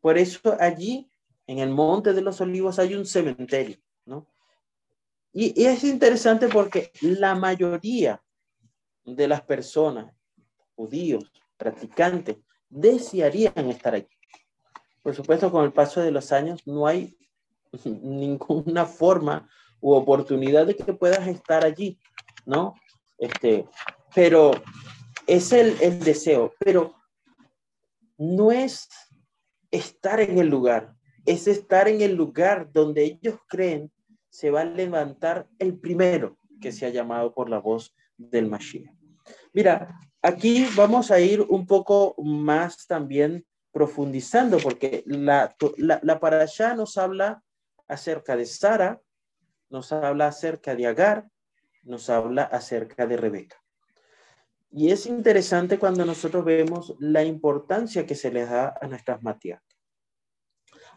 Por 0.00 0.16
eso 0.16 0.56
allí 0.58 1.10
en 1.46 1.58
el 1.58 1.68
Monte 1.68 2.14
de 2.14 2.22
los 2.22 2.40
Olivos 2.40 2.78
hay 2.78 2.94
un 2.94 3.04
cementerio, 3.04 3.76
¿no? 4.06 4.30
Y, 5.30 5.62
es 5.62 5.84
interesante 5.84 6.48
porque 6.48 6.90
la 7.02 7.34
mayoría 7.34 8.22
de 9.04 9.28
las 9.28 9.42
personas, 9.42 10.10
judíos, 10.74 11.30
practicantes, 11.58 12.38
desearían 12.70 13.68
estar 13.68 13.94
aquí. 13.94 14.16
Por 15.02 15.14
supuesto, 15.14 15.52
con 15.52 15.66
el 15.66 15.74
paso 15.74 16.00
de 16.00 16.12
los 16.12 16.32
años 16.32 16.66
no 16.66 16.86
hay 16.86 17.14
ninguna 17.84 18.86
forma 18.86 19.46
u 19.86 19.94
oportunidad 19.94 20.66
de 20.66 20.74
que 20.74 20.92
puedas 20.94 21.28
estar 21.28 21.64
allí, 21.64 21.96
¿no? 22.44 22.74
Este, 23.18 23.68
pero 24.12 24.50
es 25.28 25.52
el, 25.52 25.80
el 25.80 26.00
deseo, 26.00 26.52
pero 26.58 26.96
no 28.18 28.50
es 28.50 28.88
estar 29.70 30.18
en 30.18 30.38
el 30.38 30.48
lugar, 30.48 30.96
es 31.24 31.46
estar 31.46 31.86
en 31.86 32.00
el 32.00 32.16
lugar 32.16 32.72
donde 32.72 33.04
ellos 33.04 33.38
creen 33.46 33.92
se 34.28 34.50
va 34.50 34.62
a 34.62 34.64
levantar 34.64 35.46
el 35.60 35.78
primero 35.78 36.36
que 36.60 36.72
se 36.72 36.84
ha 36.84 36.88
llamado 36.88 37.32
por 37.32 37.48
la 37.48 37.60
voz 37.60 37.94
del 38.16 38.48
Mashiach. 38.48 38.92
Mira, 39.52 40.00
aquí 40.20 40.66
vamos 40.74 41.12
a 41.12 41.20
ir 41.20 41.42
un 41.42 41.64
poco 41.64 42.16
más 42.24 42.88
también 42.88 43.46
profundizando, 43.70 44.58
porque 44.58 45.04
la, 45.06 45.54
la, 45.76 46.00
la 46.02 46.74
nos 46.74 46.98
habla 46.98 47.44
acerca 47.86 48.36
de 48.36 48.46
Sara, 48.46 49.00
nos 49.68 49.92
habla 49.92 50.28
acerca 50.28 50.74
de 50.74 50.86
Agar, 50.86 51.28
nos 51.82 52.10
habla 52.10 52.42
acerca 52.42 53.06
de 53.06 53.16
Rebeca. 53.16 53.62
Y 54.70 54.90
es 54.90 55.06
interesante 55.06 55.78
cuando 55.78 56.04
nosotros 56.04 56.44
vemos 56.44 56.94
la 56.98 57.24
importancia 57.24 58.04
que 58.04 58.14
se 58.14 58.30
le 58.30 58.44
da 58.44 58.74
a 58.80 58.86
nuestras 58.86 59.22
matías. 59.22 59.62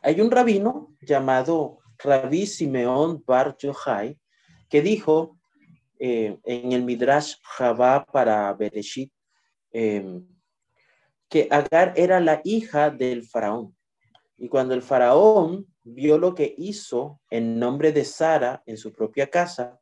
Hay 0.01 0.19
un 0.19 0.31
rabino 0.31 0.95
llamado 1.01 1.79
Rabí 1.97 2.45
Simeón 2.45 3.23
Bar 3.25 3.55
Yochai 3.57 4.17
que 4.69 4.81
dijo 4.81 5.37
eh, 5.99 6.37
en 6.43 6.71
el 6.71 6.83
Midrash 6.83 7.35
Javá 7.43 8.05
para 8.05 8.53
Bereshit 8.53 9.11
em, 9.71 10.25
que 11.27 11.47
Agar 11.51 11.93
era 11.95 12.19
la 12.19 12.41
hija 12.43 12.89
del 12.89 13.23
faraón. 13.23 13.75
Y 14.37 14.47
cuando 14.47 14.73
el 14.73 14.81
faraón 14.81 15.67
vio 15.83 16.17
lo 16.17 16.35
que 16.35 16.55
hizo 16.57 17.19
en 17.29 17.59
nombre 17.59 17.91
de 17.91 18.05
Sara 18.05 18.63
en 18.65 18.77
su 18.77 18.93
propia 18.93 19.29
casa, 19.29 19.79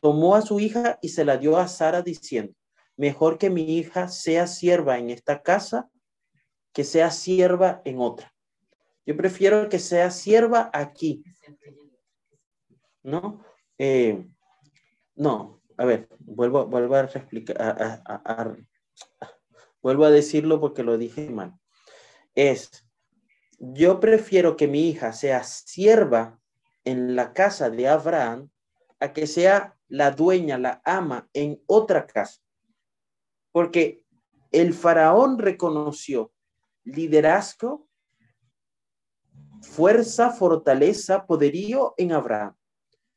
tomó 0.00 0.34
a 0.34 0.42
su 0.42 0.60
hija 0.60 0.98
y 1.02 1.10
se 1.10 1.24
la 1.24 1.36
dio 1.36 1.56
a 1.56 1.68
Sara 1.68 2.02
diciendo, 2.02 2.54
mejor 2.96 3.38
que 3.38 3.50
mi 3.50 3.78
hija 3.78 4.08
sea 4.08 4.46
sierva 4.46 4.98
en 4.98 5.10
esta 5.10 5.42
casa 5.42 5.90
que 6.72 6.84
sea 6.84 7.10
sierva 7.10 7.82
en 7.84 8.00
otra. 8.00 8.32
Yo 9.06 9.16
prefiero 9.16 9.68
que 9.68 9.78
sea 9.78 10.10
sierva 10.10 10.70
aquí. 10.72 11.24
¿No? 13.02 13.44
Eh, 13.78 14.28
no, 15.14 15.60
a 15.76 15.84
ver, 15.84 16.08
vuelvo, 16.18 16.68
a, 16.94 17.00
explicar, 17.00 18.02
vuelvo 19.82 20.04
a 20.04 20.10
decirlo 20.10 20.60
porque 20.60 20.82
lo 20.82 20.98
dije 20.98 21.30
mal. 21.30 21.58
Es, 22.34 22.86
yo 23.60 24.00
prefiero 24.00 24.56
que 24.56 24.66
mi 24.66 24.88
hija 24.88 25.12
sea 25.12 25.44
sierva 25.44 26.40
en 26.84 27.14
la 27.14 27.34
casa 27.34 27.68
de 27.68 27.86
Abraham 27.86 28.50
a 28.98 29.12
que 29.12 29.26
sea 29.26 29.76
la 29.86 30.10
dueña, 30.10 30.56
la 30.56 30.80
ama 30.84 31.28
en 31.34 31.62
otra 31.66 32.06
casa. 32.06 32.40
Porque 33.52 34.04
el 34.50 34.72
faraón 34.72 35.38
reconoció 35.38 36.32
liderazgo 36.84 37.86
fuerza, 39.60 40.30
fortaleza, 40.30 41.26
poderío 41.26 41.94
en 41.98 42.12
Abraham. 42.12 42.56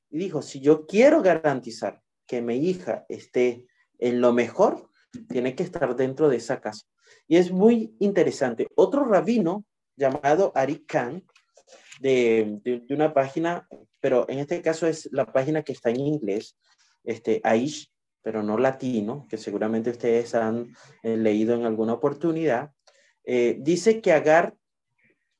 Y 0.09 0.17
dijo, 0.17 0.41
si 0.41 0.59
yo 0.59 0.85
quiero 0.85 1.21
garantizar 1.21 2.01
que 2.27 2.41
mi 2.41 2.57
hija 2.57 3.05
esté 3.07 3.65
en 3.97 4.19
lo 4.19 4.33
mejor, 4.33 4.89
tiene 5.29 5.55
que 5.55 5.63
estar 5.63 5.95
dentro 5.95 6.27
de 6.27 6.37
esa 6.37 6.59
casa. 6.59 6.85
Y 7.27 7.37
es 7.37 7.51
muy 7.51 7.95
interesante. 7.99 8.67
Otro 8.75 9.05
rabino 9.05 9.65
llamado 9.95 10.51
Ari 10.55 10.85
Khan, 10.85 11.23
de, 11.99 12.59
de, 12.63 12.93
una 12.93 13.13
página, 13.13 13.67
pero 14.01 14.27
en 14.29 14.39
este 14.39 14.61
caso 14.61 14.87
es 14.87 15.09
la 15.11 15.25
página 15.25 15.63
que 15.63 15.73
está 15.73 15.89
en 15.89 16.01
inglés, 16.01 16.57
este, 17.03 17.41
Aish, 17.43 17.91
pero 18.21 18.41
no 18.41 18.57
latino, 18.57 19.27
que 19.29 19.37
seguramente 19.37 19.91
ustedes 19.91 20.33
han 20.33 20.75
eh, 21.03 21.17
leído 21.17 21.55
en 21.55 21.65
alguna 21.65 21.93
oportunidad, 21.93 22.71
eh, 23.25 23.57
dice 23.59 24.01
que 24.01 24.13
Agar 24.13 24.55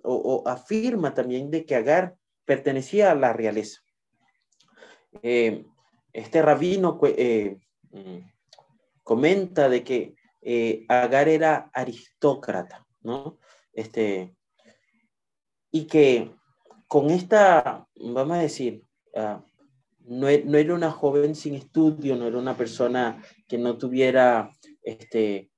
o, 0.04 0.44
afirma 0.46 1.14
también 1.14 1.50
de 1.50 1.66
que 1.66 1.76
Agar 1.76 2.16
pertenecía 2.46 3.12
a 3.12 3.16
la 3.16 3.32
realeza. 3.32 3.82
Eh, 5.22 5.66
este 6.12 6.42
rabino 6.42 7.00
mm, 7.02 8.18
comenta 9.02 9.70
de 9.70 9.84
que 9.84 10.16
Agar 10.90 11.30
era 11.30 11.72
aristócrata, 11.74 12.86
¿no? 13.02 13.40
Este, 13.72 14.36
y 15.74 15.86
que 15.88 16.32
con 16.88 17.10
esta, 17.10 17.88
vamos 17.96 18.38
a 18.38 18.42
decir, 18.42 18.84
ah, 19.16 19.44
no, 20.06 20.30
e, 20.30 20.44
no, 20.46 20.60
era 20.60 20.76
una 20.76 20.92
joven 20.92 21.34
sin 21.34 21.56
estudio, 21.56 22.16
no 22.16 22.28
era 22.28 22.38
una 22.38 22.56
persona 22.56 23.24
que 23.48 23.58
no 23.58 23.80
tuviera, 23.80 24.52
este, 24.84 25.50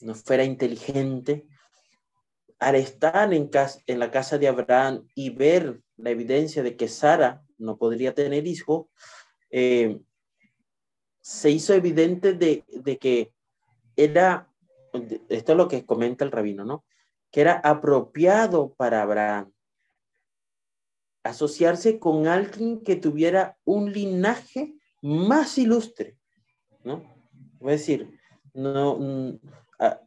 no 0.00 0.14
fuera 0.14 0.44
inteligente, 0.44 1.44
al 2.60 2.76
estar 2.76 3.34
en, 3.34 3.48
casa, 3.48 3.80
en 3.88 3.98
la 3.98 4.12
casa 4.12 4.38
de 4.38 4.46
Abraham 4.46 5.08
y 5.16 5.30
ver 5.30 5.82
la 5.96 6.10
evidencia 6.10 6.62
de 6.62 6.76
que 6.76 6.86
Sara 6.86 7.42
no 7.58 7.78
podría 7.78 8.14
tener 8.14 8.46
hijo, 8.46 8.90
eh, 9.50 10.00
se 11.20 11.50
hizo 11.50 11.74
evidente 11.74 12.32
de, 12.32 12.64
de, 12.68 12.96
que 12.96 13.32
era, 13.96 14.48
esto 15.28 15.52
es 15.52 15.58
lo 15.58 15.66
que 15.66 15.84
comenta 15.84 16.24
el 16.24 16.30
rabino, 16.30 16.64
¿no? 16.64 16.84
Que 17.30 17.42
era 17.42 17.54
apropiado 17.54 18.74
para 18.74 19.02
Abraham 19.02 19.52
asociarse 21.28 21.98
con 21.98 22.26
alguien 22.26 22.82
que 22.82 22.96
tuviera 22.96 23.58
un 23.64 23.92
linaje 23.92 24.74
más 25.02 25.58
ilustre, 25.58 26.16
¿no? 26.84 27.02
Es 27.60 27.80
decir, 27.80 28.18
no, 28.54 28.98
mm, 28.98 29.40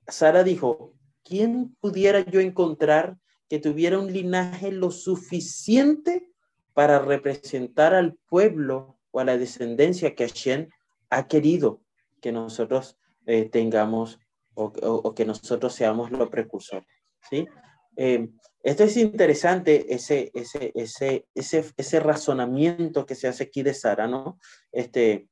Sara 0.07 0.43
dijo, 0.43 0.93
¿quién 1.23 1.75
pudiera 1.79 2.21
yo 2.21 2.39
encontrar 2.39 3.17
que 3.49 3.59
tuviera 3.59 3.99
un 3.99 4.11
linaje 4.11 4.71
lo 4.71 4.91
suficiente 4.91 6.29
para 6.73 6.99
representar 6.99 7.93
al 7.93 8.15
pueblo 8.27 8.97
o 9.11 9.19
a 9.19 9.25
la 9.25 9.37
descendencia 9.37 10.15
que 10.15 10.27
Hashem 10.27 10.69
ha 11.09 11.27
querido 11.27 11.81
que 12.21 12.31
nosotros 12.31 12.97
eh, 13.25 13.49
tengamos 13.49 14.19
o, 14.53 15.13
que 15.13 15.25
nosotros 15.25 15.73
seamos 15.73 16.11
los 16.11 16.29
precursores? 16.29 16.87
¿Sí? 17.29 17.47
Eh, 17.95 18.29
esto 18.63 18.83
es 18.83 18.95
interesante, 18.97 19.93
ese, 19.93 20.31
ese, 20.33 20.71
ese, 20.75 21.27
ese, 21.33 21.65
ese 21.75 21.99
razonamiento 21.99 23.05
que 23.05 23.15
se 23.15 23.27
hace 23.27 23.45
aquí 23.45 23.63
de 23.63 23.73
Sara, 23.73 24.07
¿no? 24.07 24.39
Este, 24.71 25.27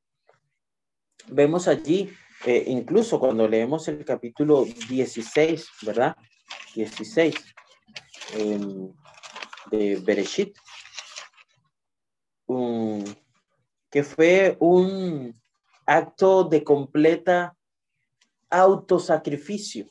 vemos 1.27 1.67
allí 1.67 2.11
eh, 2.45 2.63
incluso 2.67 3.19
cuando 3.19 3.47
leemos 3.47 3.87
el 3.89 4.05
capítulo 4.05 4.63
16, 4.63 5.67
¿verdad? 5.81 6.15
16 6.73 7.35
em, 8.35 8.93
de 9.71 9.97
Bereshit, 9.97 10.57
que 13.91 14.03
fue 14.03 14.55
un 14.59 15.39
acto 15.85 16.45
de 16.45 16.63
completa 16.63 17.55
autosacrificio. 18.49 19.87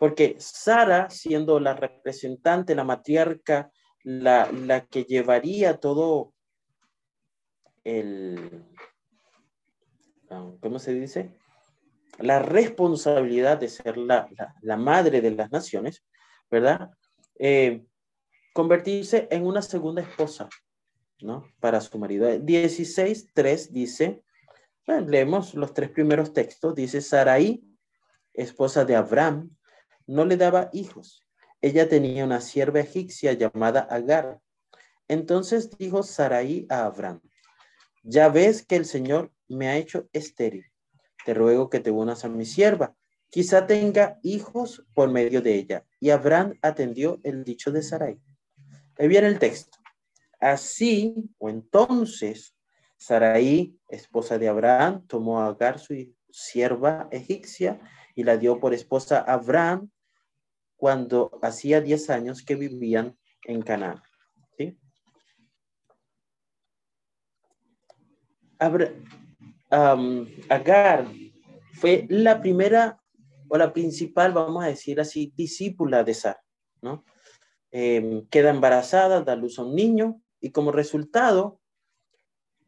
Porque 0.00 0.36
Sara, 0.38 1.10
siendo 1.10 1.60
la 1.60 1.74
representante, 1.74 2.74
la 2.74 2.84
matriarca 2.84 3.70
la, 4.02 4.50
la 4.50 4.86
que 4.86 5.04
llevaría 5.04 5.78
todo 5.78 6.32
el, 7.84 8.64
¿cómo 10.60 10.78
se 10.78 10.94
dice? 10.94 11.36
La 12.18 12.38
responsabilidad 12.38 13.58
de 13.58 13.68
ser 13.68 13.98
la, 13.98 14.26
la, 14.62 14.76
madre 14.78 15.20
de 15.20 15.32
las 15.32 15.52
naciones, 15.52 16.02
¿verdad? 16.50 16.92
Eh, 17.38 17.84
convertirse 18.54 19.28
en 19.30 19.44
una 19.44 19.60
segunda 19.60 20.00
esposa, 20.00 20.48
¿no? 21.20 21.44
Para 21.60 21.78
su 21.82 21.98
marido. 21.98 22.26
16.3 22.26 23.68
dice, 23.68 24.24
leemos 24.86 25.54
los 25.54 25.74
tres 25.74 25.90
primeros 25.90 26.32
textos, 26.32 26.74
dice, 26.74 27.02
Sarai, 27.02 27.62
esposa 28.32 28.86
de 28.86 28.96
Abraham, 28.96 29.50
no 30.10 30.24
le 30.24 30.36
daba 30.36 30.70
hijos. 30.72 31.24
Ella 31.60 31.88
tenía 31.88 32.24
una 32.24 32.40
sierva 32.40 32.80
egipcia 32.80 33.32
llamada 33.32 33.80
Agar. 33.80 34.40
Entonces 35.06 35.70
dijo 35.78 36.02
Sarai 36.02 36.66
a 36.68 36.86
Abraham, 36.86 37.20
ya 38.02 38.28
ves 38.28 38.66
que 38.66 38.74
el 38.74 38.86
Señor 38.86 39.32
me 39.46 39.68
ha 39.68 39.76
hecho 39.76 40.08
estéril. 40.12 40.64
Te 41.24 41.32
ruego 41.32 41.70
que 41.70 41.78
te 41.78 41.92
unas 41.92 42.24
a 42.24 42.28
mi 42.28 42.44
sierva. 42.44 42.96
Quizá 43.28 43.68
tenga 43.68 44.18
hijos 44.24 44.84
por 44.94 45.10
medio 45.10 45.42
de 45.42 45.54
ella. 45.54 45.86
Y 46.00 46.10
Abraham 46.10 46.58
atendió 46.60 47.20
el 47.22 47.44
dicho 47.44 47.70
de 47.70 47.82
Sarai. 47.82 48.18
Ahí 48.98 49.06
viene 49.06 49.28
el 49.28 49.38
texto. 49.38 49.78
Así 50.40 51.14
o 51.38 51.48
entonces 51.48 52.56
Sarai, 52.96 53.78
esposa 53.88 54.38
de 54.38 54.48
Abraham, 54.48 55.06
tomó 55.06 55.40
a 55.40 55.46
Agar, 55.46 55.78
su 55.78 55.94
sierva 56.30 57.08
egipcia, 57.12 57.80
y 58.16 58.24
la 58.24 58.36
dio 58.36 58.58
por 58.58 58.74
esposa 58.74 59.18
a 59.18 59.34
Abraham 59.34 59.88
cuando 60.80 61.38
hacía 61.42 61.82
10 61.82 62.08
años 62.08 62.42
que 62.42 62.56
vivían 62.56 63.18
en 63.44 63.60
Canaán. 63.60 64.02
Agar 70.48 71.06
fue 71.74 72.06
la 72.08 72.40
primera 72.40 73.00
o 73.48 73.56
la 73.56 73.72
principal, 73.72 74.32
vamos 74.32 74.64
a 74.64 74.68
decir 74.68 75.00
así, 75.00 75.32
discípula 75.36 76.02
de 76.02 76.14
Sara, 76.14 76.42
¿no? 76.82 77.04
Em, 77.70 78.26
queda 78.28 78.50
embarazada, 78.50 79.22
da 79.22 79.36
luz 79.36 79.58
a 79.58 79.62
un 79.62 79.74
niño 79.74 80.20
y 80.40 80.50
como 80.50 80.72
resultado 80.72 81.60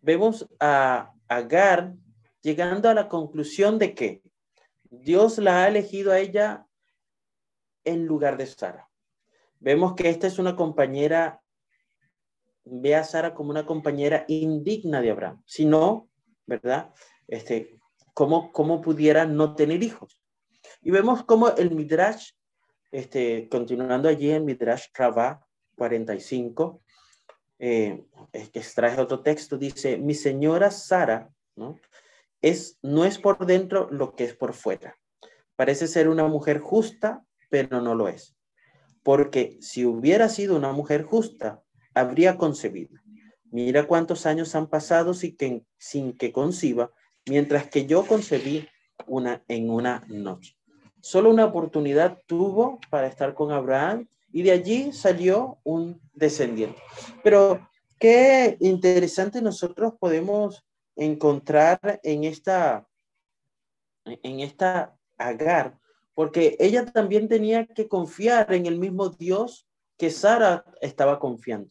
vemos 0.01 0.49
a 0.61 1.13
Agar 1.29 1.95
llegando 2.43 2.91
a 2.91 2.95
la 2.95 3.09
conclusión 3.09 3.79
de 3.79 3.95
que 3.95 4.23
Dios 4.91 5.39
la 5.39 5.65
ha 5.65 5.69
elegido 5.69 6.13
a 6.13 6.19
ella 6.19 6.67
en 7.85 8.07
lugar 8.07 8.37
de 8.37 8.47
Sara. 8.47 8.89
Vemos 9.61 9.95
que 9.95 10.09
esta 10.09 10.27
es 10.27 10.39
una 10.39 10.57
compañera 10.57 11.43
ve 12.65 12.95
a 12.95 13.05
Sara 13.05 13.35
como 13.35 13.51
una 13.51 13.67
compañera 13.67 14.25
indigna 14.29 15.01
de 15.01 15.11
Abraham, 15.11 15.43
si 15.47 15.65
no, 15.65 16.09
¿verdad? 16.47 16.93
Este, 17.27 17.79
¿cómo, 18.15 18.53
¿Cómo 18.53 18.81
pudiera 18.81 19.27
no 19.27 19.55
tener 19.55 19.83
hijos? 19.83 20.21
Y 20.81 20.91
vemos 20.91 21.25
cómo 21.25 21.51
el 21.51 21.71
Midrash, 21.73 22.31
este, 22.91 23.49
continuando 23.49 24.09
allí 24.09 24.31
en 24.31 24.45
Midrash 24.45 24.87
Rabá 24.95 25.45
45, 25.77 26.83
eh, 27.59 28.05
que 28.33 28.59
extrae 28.59 29.01
otro 29.01 29.23
texto, 29.23 29.57
dice, 29.57 29.97
mi 29.97 30.15
señora 30.15 30.71
Sara, 30.71 31.31
¿no? 31.57 31.79
Es, 32.41 32.79
no 32.83 33.05
es 33.05 33.19
por 33.19 33.47
dentro 33.47 33.89
lo 33.91 34.17
que 34.17 34.25
es 34.25 34.35
por 34.35 34.53
fuera. 34.53 34.97
Parece 35.55 35.87
ser 35.87 36.09
una 36.09 36.27
mujer 36.27 36.59
justa, 36.59 37.25
pero 37.53 37.83
no 37.83 37.95
lo 37.95 38.09
es. 38.09 38.35
Porque 39.03 39.59
si 39.61 39.85
hubiera 39.85 40.31
sido 40.31 40.57
una 40.57 40.73
mujer 40.73 41.03
justa, 41.03 41.63
habría 41.93 42.39
concebido. 42.39 42.99
Mira 43.51 43.87
cuántos 43.87 44.25
años 44.25 44.55
han 44.55 44.71
pasado 44.71 45.13
sin 45.13 45.37
que, 45.37 45.67
sin 45.77 46.17
que 46.17 46.33
conciba, 46.33 46.93
mientras 47.27 47.69
que 47.69 47.85
yo 47.85 48.07
concebí 48.07 48.67
una 49.07 49.45
en 49.49 49.69
una 49.69 50.03
noche. 50.09 50.57
Solo 51.03 51.29
una 51.29 51.45
oportunidad 51.45 52.19
tuvo 52.27 52.81
para 52.89 53.07
estar 53.07 53.35
con 53.35 53.53
Abraham 53.53 54.09
y 54.33 54.43
de 54.43 54.53
allí 54.53 54.93
salió 54.93 55.59
un 55.63 56.01
descendiente. 56.15 56.81
Pero 57.23 57.69
qué 57.99 58.57
interesante 58.61 59.43
nosotros 59.43 59.93
podemos 60.01 60.65
encontrar 60.97 62.01
en 62.03 62.25
esta 62.25 62.89
en 64.05 64.41
esta 64.41 64.97
Agar, 65.19 65.79
porque 66.15 66.57
ella 66.61 66.87
también 66.87 67.29
tenía 67.29 67.67
que 67.67 67.89
confiar 67.89 68.53
en 68.53 68.67
el 68.67 68.79
mismo 68.79 69.09
Dios 69.11 69.67
que 69.97 70.11
Sara 70.11 70.65
estaba 70.81 71.19
confiando 71.19 71.71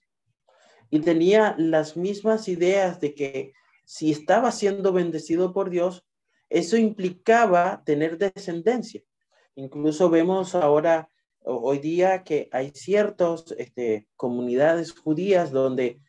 y 0.92 1.00
tenía 1.00 1.56
las 1.58 1.96
mismas 1.96 2.48
ideas 2.48 3.00
de 3.00 3.16
que 3.16 3.54
si 3.86 4.12
estaba 4.12 4.52
siendo 4.52 4.94
bendecido 4.94 5.54
por 5.54 5.70
Dios, 5.70 6.06
eso 6.50 6.76
implicaba 6.78 7.82
tener 7.86 8.18
descendencia. 8.18 9.02
Incluso 9.56 10.10
vemos 10.10 10.54
ahora, 10.54 11.10
hoy 11.44 11.80
día, 11.80 12.24
que 12.24 12.50
hay 12.52 12.72
ciertas 12.72 13.54
este, 13.58 14.08
comunidades 14.18 14.92
judías 14.92 15.52
donde 15.52 16.02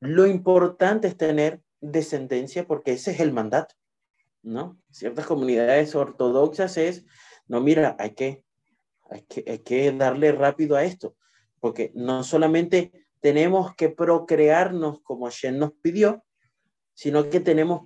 lo 0.00 0.26
importante 0.26 1.08
es 1.08 1.16
tener 1.16 1.62
descendencia 1.80 2.66
porque 2.66 2.92
ese 2.92 3.12
es 3.12 3.20
el 3.20 3.32
mandato, 3.32 3.76
¿no? 4.42 4.78
Ciertas 4.90 5.26
comunidades 5.26 5.94
ortodoxas 5.94 6.76
es, 6.76 7.04
no, 7.48 7.60
mira, 7.60 7.96
hay 7.98 8.14
que, 8.14 8.44
hay 9.10 9.22
que, 9.22 9.44
hay 9.46 9.58
que 9.60 9.92
darle 9.92 10.32
rápido 10.32 10.76
a 10.76 10.84
esto, 10.84 11.16
porque 11.60 11.92
no 11.94 12.24
solamente 12.24 12.92
tenemos 13.20 13.74
que 13.74 13.88
procrearnos 13.88 15.00
como 15.02 15.26
Hashem 15.26 15.58
nos 15.58 15.72
pidió, 15.72 16.24
sino 16.94 17.28
que 17.28 17.40
tenemos 17.40 17.82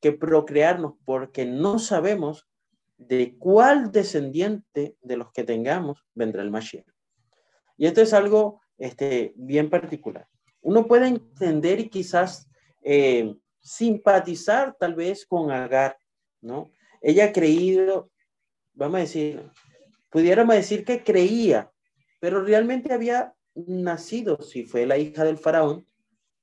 que 0.00 0.12
procrearnos 0.12 0.94
porque 1.04 1.44
no 1.44 1.78
sabemos 1.78 2.48
de 2.96 3.36
cuál 3.38 3.90
descendiente 3.90 4.96
de 5.00 5.16
los 5.16 5.32
que 5.32 5.44
tengamos 5.44 6.04
vendrá 6.14 6.42
el 6.42 6.50
Mashiach. 6.50 6.86
Y 7.76 7.86
esto 7.86 8.00
es 8.00 8.12
algo 8.12 8.60
este, 8.78 9.32
bien 9.36 9.70
particular. 9.70 10.28
Uno 10.60 10.86
puede 10.86 11.08
entender 11.08 11.80
y 11.80 11.88
quizás 11.88 12.48
eh, 12.82 13.34
simpatizar 13.60 14.76
tal 14.78 14.94
vez 14.94 15.26
con 15.26 15.50
Agar, 15.50 15.96
¿no? 16.40 16.70
Ella 17.00 17.26
ha 17.26 17.32
creído, 17.32 18.11
vamos 18.74 18.96
a 18.96 19.00
decir, 19.00 19.42
pudiéramos 20.10 20.54
decir 20.54 20.84
que 20.84 21.02
creía, 21.02 21.70
pero 22.20 22.42
realmente 22.42 22.92
había 22.92 23.34
nacido, 23.54 24.40
si 24.40 24.64
fue 24.64 24.86
la 24.86 24.98
hija 24.98 25.24
del 25.24 25.38
faraón, 25.38 25.86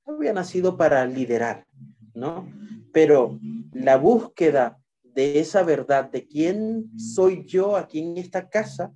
había 0.06 0.34
nacido 0.34 0.78
para 0.78 1.06
liderar, 1.06 1.66
¿no? 2.14 2.52
Pero 2.92 3.40
la 3.74 3.98
búsqueda 3.98 4.80
de 5.04 5.40
esa 5.40 5.64
verdad, 5.64 6.10
de 6.10 6.28
quién 6.28 6.98
soy 6.98 7.46
yo 7.46 7.76
aquí 7.76 8.00
en 8.00 8.18
esta 8.18 8.50
casa, 8.50 8.94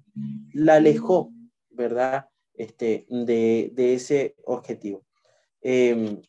la 0.54 0.76
alejó, 0.76 1.32
¿verdad? 1.70 2.28
Este, 2.54 3.06
de, 3.10 3.94
ese 3.94 4.36
objetivo. 4.46 5.04
Em, 5.62 6.22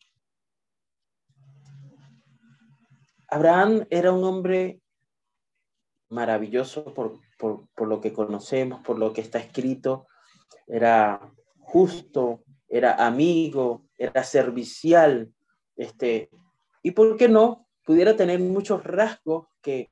Abraham 3.27 3.85
era 3.89 4.11
un 4.11 4.23
hombre 4.23 4.81
maravilloso 6.09 6.93
por, 6.93 7.19
por, 7.37 7.87
lo 7.87 8.01
que 8.01 8.13
conocemos, 8.13 8.83
por 8.83 8.99
lo 8.99 9.13
que 9.13 9.21
está 9.21 9.39
escrito. 9.39 10.07
Era 10.67 11.33
justo, 11.59 12.43
era 12.67 13.05
amigo, 13.05 13.85
era 13.97 14.23
servicial, 14.23 15.31
este, 15.75 16.29
y 16.83 16.91
por 16.91 17.17
qué 17.17 17.27
no, 17.27 17.67
pudiera 17.83 18.15
tener 18.15 18.39
muchos 18.39 18.83
rasgos 18.83 19.47
que 19.61 19.89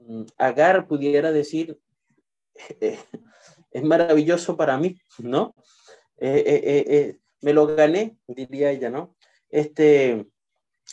mm, 0.00 0.22
Agar 0.38 0.86
pudiera 0.86 1.32
decir, 1.32 1.78
es 2.80 3.82
maravilloso 3.82 4.56
para 4.56 4.78
mí, 4.78 4.98
¿no? 5.18 5.54
Eh, 6.18 6.42
eh, 6.46 6.84
eh, 6.88 7.18
me 7.42 7.52
lo 7.52 7.66
gané, 7.66 8.16
diría 8.26 8.70
ella, 8.70 8.90
¿no? 8.90 9.14
Este, 9.50 10.26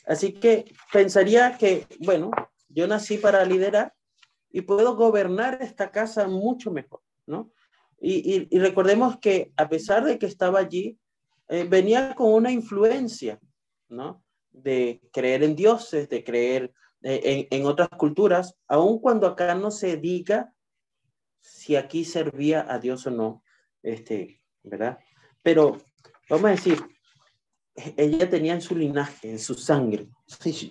así 0.05 0.33
que 0.33 0.65
pensaría 0.91 1.57
que, 1.57 1.87
bueno, 1.99 2.31
yo 2.67 2.87
nací 2.87 3.17
para 3.17 3.45
liderar 3.45 3.93
y 4.53 4.61
puedo 4.61 4.95
gobernar 4.95 5.57
esta 5.61 5.91
casa 5.91 6.27
mucho 6.27 6.71
mejor, 6.71 7.01
¿no? 7.25 7.51
Y, 7.99 8.59
recordemos 8.59 9.17
que 9.17 9.51
a 9.57 9.67
pesar 9.67 10.03
de 10.03 10.19
que 10.19 10.25
estaba 10.25 10.59
allí, 10.59 10.99
eh, 11.47 11.63
venía 11.63 12.13
con 12.15 12.33
una 12.33 12.51
influencia, 12.51 13.39
¿no? 13.89 14.23
De 14.51 15.01
creer 15.11 15.43
en 15.43 15.55
dioses, 15.55 16.07
de 16.09 16.23
creer 16.23 16.73
eh, 17.01 17.47
en, 17.49 17.65
otras 17.65 17.89
culturas, 17.89 18.55
aun 18.67 18.99
cuando 18.99 19.25
acá 19.25 19.55
no 19.55 19.71
se 19.71 19.97
diga 19.97 20.53
si 21.39 21.75
aquí 21.75 22.05
servía 22.05 22.65
a 22.69 22.77
Dios 22.77 23.07
o 23.07 23.11
no, 23.11 23.43
este, 23.81 24.41
¿verdad? 24.63 24.99
Pero 25.41 25.77
vamos 26.29 26.45
a 26.45 26.51
decir, 26.51 26.77
ella 27.97 28.29
tenía 28.29 28.53
en 28.53 28.61
su 28.61 28.75
linaje, 28.75 29.31
en 29.31 29.39
su 29.39 29.55
sangre, 29.55 30.09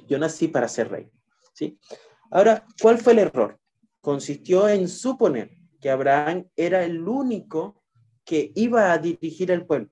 yo 0.06 0.18
nací 0.18 0.48
para 0.48 0.68
ser 0.68 0.90
rey, 0.90 1.10
¿sí? 1.52 1.78
Ahora, 2.30 2.64
¿cuál 2.80 2.98
fue 2.98 3.14
el 3.14 3.20
error? 3.20 3.61
Consistió 4.02 4.68
en 4.68 4.88
suponer 4.88 5.56
que 5.80 5.88
Abraham 5.88 6.46
era 6.56 6.84
el 6.84 7.08
único 7.08 7.82
que 8.24 8.52
iba 8.54 8.92
a 8.92 8.98
dirigir 8.98 9.50
el 9.50 9.64
pueblo. 9.64 9.88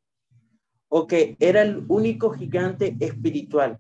o 0.92 1.06
que 1.06 1.36
era 1.38 1.62
el 1.62 1.84
único 1.86 2.30
gigante 2.30 2.96
espiritual. 2.98 3.78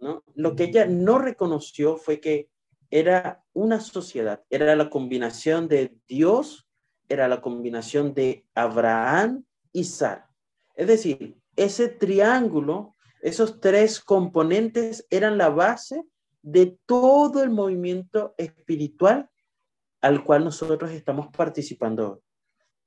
¿no? 0.00 0.24
Lo 0.34 0.56
que 0.56 0.64
ella 0.64 0.86
no 0.86 1.18
reconoció 1.18 1.98
fue 1.98 2.18
que 2.18 2.48
era 2.90 3.44
una 3.52 3.78
sociedad, 3.80 4.42
era 4.48 4.74
la 4.74 4.88
combinación 4.88 5.68
de 5.68 5.94
Dios, 6.08 6.66
era 7.10 7.28
la 7.28 7.42
combinación 7.42 8.14
de 8.14 8.46
Abraham 8.54 9.44
y 9.70 9.84
Sara. 9.84 10.30
Es 10.74 10.86
decir, 10.86 11.36
ese 11.56 11.88
triángulo, 11.88 12.96
esos 13.20 13.60
tres 13.60 14.00
componentes 14.00 15.06
eran 15.10 15.36
la 15.36 15.50
base 15.50 16.04
de 16.50 16.78
todo 16.86 17.42
el 17.42 17.50
movimiento 17.50 18.34
espiritual 18.38 19.28
al 20.00 20.24
cual 20.24 20.44
nosotros 20.44 20.90
estamos 20.92 21.28
participando 21.28 22.22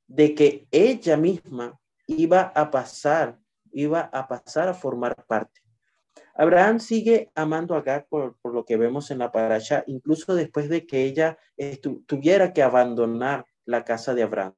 De 0.08 0.34
que 0.34 0.68
ella 0.72 1.16
misma 1.16 1.80
iba 2.08 2.42
a 2.56 2.72
pasar, 2.72 3.40
iba 3.72 4.02
a 4.02 4.28
pasar 4.28 4.68
a 4.68 4.74
formar 4.74 5.16
parte. 5.28 5.62
Abraham 6.34 6.80
sigue 6.80 7.32
amando 7.36 7.76
a 7.76 7.80
Agar 7.80 8.08
por, 8.10 8.36
lo 8.44 8.66
que 8.66 8.78
vemos 8.78 9.12
en 9.12 9.20
la 9.20 9.32
paracha, 9.32 9.84
incluso 9.88 10.34
después 10.34 10.68
de 10.68 10.86
que 10.88 11.04
ella 11.04 11.38
tuviera 12.08 12.52
que 12.54 12.64
abandonar 12.64 13.46
la 13.66 13.86
casa 13.86 14.14
de 14.16 14.24
Abraham. 14.24 14.56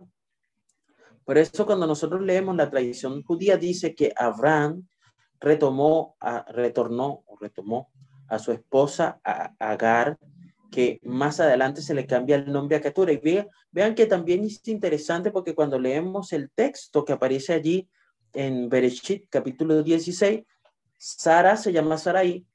Por 1.26 1.38
eso 1.38 1.66
cuando 1.66 1.86
nosotros 1.86 2.22
leemos 2.22 2.56
la 2.56 2.70
tradición 2.70 3.22
judía 3.24 3.58
dice 3.58 3.94
que 3.94 4.14
Abraham 4.16 4.88
retomó, 5.40 6.16
retornó 6.48 7.24
retomó 7.40 7.92
a 8.34 8.40
su 8.40 8.52
esposa 8.52 9.20
Agar, 9.60 10.18
que 10.72 11.00
más 11.04 11.40
adelante 11.40 11.82
se 11.82 11.94
le 11.94 12.08
cambia 12.08 12.36
el 12.36 12.52
nombre 12.52 12.78
a 12.78 12.82
Ketura. 12.82 13.12
Y 13.12 13.18
vean, 13.18 13.48
vean 13.72 13.96
que 13.96 14.08
también 14.08 14.44
es 14.44 14.68
interesante 14.68 15.32
porque 15.32 15.54
cuando 15.54 15.80
leemos 15.80 16.34
el 16.34 16.50
texto 16.50 17.06
que 17.06 17.14
aparece 17.14 17.54
allí 17.54 17.88
en 18.34 18.70
Bereshit, 18.70 19.30
capítulo 19.30 19.84
16, 19.84 20.44
Sara 20.98 21.58
se 21.58 21.72
llama 21.72 21.98
Sarai, 21.98 22.46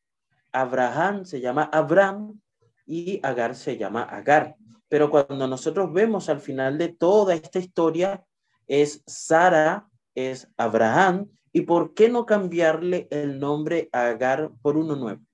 Abraham 0.51 1.25
se 1.25 1.41
llama 1.41 1.71
Abraham 1.73 2.41
y 2.87 3.21
Agar 3.23 3.55
se 3.55 3.77
llama 3.77 4.03
Agar. 4.03 4.57
Pero 4.88 5.11
cuando 5.11 5.47
nosotros 5.47 5.93
vemos 5.93 6.29
al 6.29 6.41
final 6.41 6.79
de 6.79 6.88
toda 6.88 7.35
esta 7.35 7.59
historia, 7.59 8.25
es 8.67 9.03
Sara, 9.07 9.88
es 10.14 10.49
Abraham, 10.57 11.29
¿y 11.53 11.61
por 11.62 11.95
qué 11.95 12.09
no 12.09 12.27
cambiarle 12.27 13.07
el 13.11 13.38
nombre 13.38 13.88
a 13.93 14.09
Agar 14.09 14.51
por 14.62 14.77
uno 14.77 14.97
nuevo? 14.97 15.28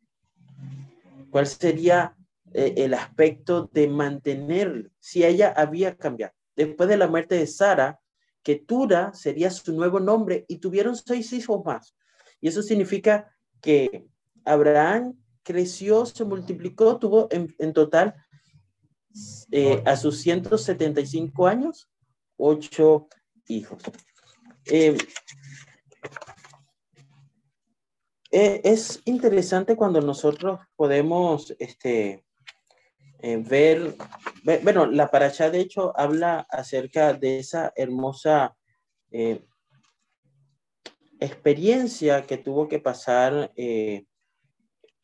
¿Cuál 1.35 1.49
sería 1.49 2.17
eh, 2.53 2.75
el 2.77 2.95
aspecto 2.95 3.69
de 3.73 3.89
mantener 3.89 4.93
si 5.01 5.25
ella 5.25 5.53
había 5.57 5.97
cambiado? 5.97 6.33
Después 6.55 6.89
de 6.89 6.97
la 6.97 7.09
muerte 7.09 7.35
de 7.35 7.49
Sara, 7.49 7.99
que 8.45 8.55
Tura 8.55 9.13
sería 9.15 9.51
su 9.51 9.73
nuevo 9.73 9.99
nombre 9.99 10.45
y 10.47 10.59
tuvieron 10.59 10.95
seis 10.95 11.33
hijos 11.33 11.65
más. 11.65 11.97
Y 12.41 12.47
eso 12.47 12.63
significa 12.63 13.35
que 13.61 14.07
Abraham 14.45 15.19
creció, 15.43 16.07
se 16.07 16.25
multiplicó, 16.25 17.01
tuvo 17.01 17.27
en, 17.33 17.73
total 17.73 18.15
eh, 19.51 19.83
a 19.85 19.97
sus 19.97 20.21
175 20.21 21.49
años, 21.49 21.91
ocho 22.37 23.09
hijos. 23.49 23.83
Eh, 24.67 24.97
Eh, 28.37 28.63
es 28.65 29.01
interesante 29.05 29.77
cuando 29.77 30.01
nosotros 30.01 30.59
podemos 30.75 31.55
este, 31.61 32.25
eh, 33.21 33.37
ver, 33.37 33.95
bueno, 34.65 34.87
la 34.87 35.09
paracha 35.09 35.51
de 35.51 35.61
hecho 35.61 35.97
habla 35.97 36.45
acerca 36.51 37.13
de 37.13 37.39
esa 37.39 37.73
hermosa 37.77 38.57
eh, 39.13 39.47
experiencia 41.21 42.27
que 42.27 42.37
tuvo 42.37 42.67
que 42.67 42.81
pasar 42.81 43.53
y, 43.55 44.05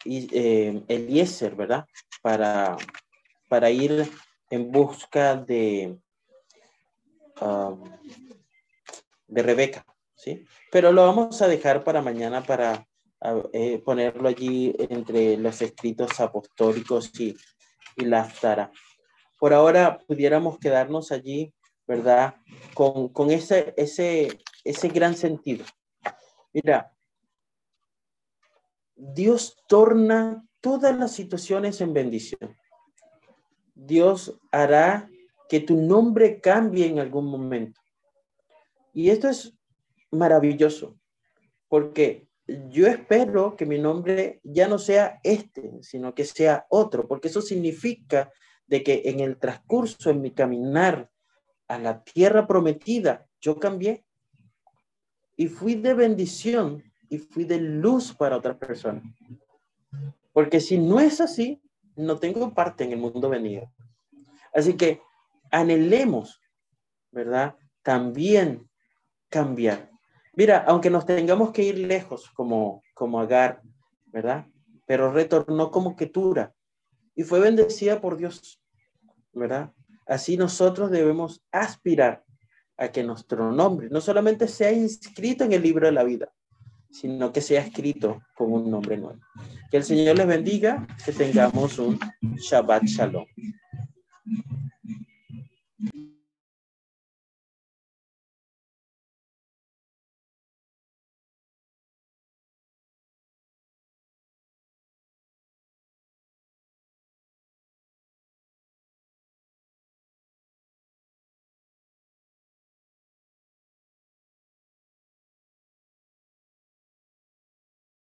Eliezer, 0.05 1.55
¿verdad? 1.55 1.87
Para, 2.23 2.77
para 3.49 3.71
ir 3.71 4.11
en 4.51 4.73
busca 4.73 5.37
de, 5.37 5.97
um, 7.41 7.85
de 9.29 9.43
Rebeca, 9.45 9.87
¿sí? 10.17 10.45
Pero 10.73 10.91
lo 10.91 11.07
vamos 11.07 11.41
a 11.43 11.47
dejar 11.47 11.85
para 11.85 12.03
mañana 12.03 12.43
para 12.43 12.90
eh, 13.53 13.79
ponerlo 13.85 14.29
allí 14.29 14.75
entre 14.79 15.37
los 15.37 15.61
escritos 15.61 16.19
apostólicos 16.21 17.13
y, 17.21 17.37
la 17.97 18.23
Aftara. 18.23 18.71
Por 19.39 19.53
ahora 19.53 19.99
pudiéramos 20.07 20.59
quedarnos 20.59 21.13
allí, 21.13 21.53
¿verdad? 21.87 22.37
Con, 22.73 23.11
con 23.11 23.31
ese, 23.31 23.75
ese, 23.77 24.39
ese 24.65 24.89
gran 24.89 25.15
sentido. 25.15 25.67
Mira, 26.55 26.95
Dios 28.97 29.63
torna 29.69 30.47
todas 30.63 30.97
las 30.97 31.13
situaciones 31.13 31.83
en 31.83 31.93
bendición. 31.93 32.57
Dios 33.75 34.39
hará 34.51 35.11
que 35.51 35.61
tu 35.61 35.77
nombre 35.77 36.41
cambie 36.41 36.87
en 36.87 37.01
algún 37.01 37.27
momento. 37.27 37.81
Y 38.95 39.11
esto 39.11 39.29
es 39.29 39.55
maravilloso, 40.11 40.99
porque 41.69 42.30
yo 42.71 42.87
espero 42.87 43.57
que 43.57 43.67
mi 43.67 43.79
nombre 43.79 44.41
ya 44.43 44.69
no 44.69 44.79
sea 44.79 45.21
este, 45.23 45.83
sino 45.83 46.15
que 46.15 46.25
sea 46.25 46.67
otro, 46.69 47.07
porque 47.07 47.29
eso 47.29 47.43
significa 47.43 48.33
de 48.67 48.83
que 48.83 49.03
en 49.07 49.21
el 49.21 49.39
transcurso, 49.39 50.11
en 50.11 50.21
mi 50.21 50.31
caminar 50.33 51.11
a 51.69 51.79
la 51.79 52.03
tierra 52.03 52.47
prometida, 52.47 53.27
yo 53.41 53.59
cambié 53.59 54.05
y 55.37 55.49
fui 55.49 55.75
de 55.75 55.95
bendición 55.95 56.83
y 57.09 57.19
fui 57.19 57.45
de 57.45 57.59
luz 57.59 58.15
para 58.15 58.37
otras 58.37 58.57
personas. 58.57 59.03
Porque 60.33 60.61
si 60.61 60.79
no 60.79 61.01
es 61.01 61.21
así, 61.21 61.61
no 61.97 62.19
tengo 62.19 62.55
parte 62.55 62.85
en 62.85 62.93
el 62.93 62.99
mundo 62.99 63.29
venido. 63.29 63.73
Así 64.55 64.75
que 64.75 65.01
anhelemos, 65.51 66.41
¿verdad? 67.11 67.57
También 67.83 68.69
cambiar. 69.29 69.90
Mira, 70.41 70.65
aunque 70.67 70.89
nos 70.89 71.05
tengamos 71.05 71.51
que 71.53 71.63
ir 71.63 71.77
lejos 71.77 72.31
como, 72.31 72.83
como 72.95 73.21
Agar, 73.21 73.61
¿verdad? 74.07 74.47
Pero 74.87 75.13
retornó 75.13 75.71
como 75.71 75.97
Ketura 75.97 76.55
y 77.15 77.25
fue 77.25 77.41
bendecida 77.41 78.01
por 78.01 78.17
Dios, 78.17 78.59
¿verdad? 79.35 79.71
Así 80.07 80.39
nosotros 80.39 80.91
debemos 80.91 81.43
aspirar 81.53 82.25
a 82.79 82.89
que 82.89 83.03
nuestro 83.03 83.53
nombre 83.53 83.91
no 83.91 84.01
solamente 84.01 84.49
sea 84.49 84.73
inscrito 84.73 85.45
en 85.45 85.53
el 85.53 85.63
libro 85.63 85.85
de 85.85 85.93
la 85.93 86.05
vida, 86.05 86.33
sino 86.91 87.35
que 87.35 87.43
sea 87.43 87.61
escrito 87.61 88.23
con 88.35 88.51
un 88.51 88.71
nombre 88.71 88.97
nuevo. 88.97 89.21
Que 89.71 89.77
el 89.77 89.85
Señor 89.85 90.17
les 90.17 90.27
bendiga, 90.27 90.87
que 91.05 91.13
tengamos 91.13 91.79
un 91.79 92.01
Shabbat 92.23 92.85
Shalom. 92.85 93.27